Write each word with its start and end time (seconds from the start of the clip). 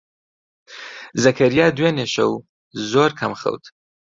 زەکەریا 1.23 1.67
دوێنێ 1.77 2.05
شەو 2.15 2.31
زۆر 2.91 3.11
کەم 3.19 3.33
خەوت. 3.41 3.63